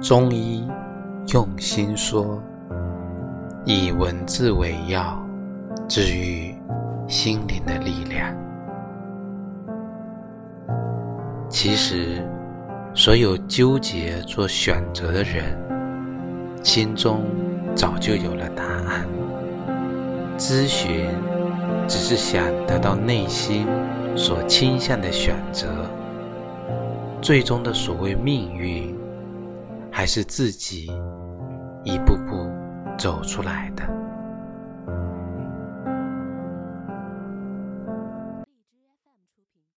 [0.00, 0.64] 中医
[1.32, 2.40] 用心说，
[3.64, 5.20] 以文字为药，
[5.88, 6.54] 治愈
[7.08, 8.32] 心灵的力量。
[11.48, 12.24] 其实，
[12.94, 15.58] 所有纠结做选择的人，
[16.62, 17.24] 心中
[17.74, 19.04] 早就有了答案。
[20.38, 21.08] 咨询
[21.88, 23.66] 只是想得到内心
[24.14, 25.66] 所倾向的选择，
[27.20, 28.96] 最终的所谓命运。
[29.98, 30.86] 还是自己
[31.82, 32.48] 一步步
[32.96, 34.07] 走出来的。